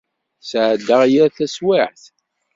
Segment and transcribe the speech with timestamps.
[0.49, 2.03] Sεeddaɣ yir taswiεt.